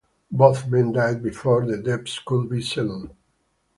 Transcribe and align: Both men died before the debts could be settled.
Both 0.31 0.65
men 0.67 0.93
died 0.93 1.21
before 1.21 1.63
the 1.63 1.77
debts 1.77 2.17
could 2.25 2.49
be 2.49 2.63
settled. 2.63 3.11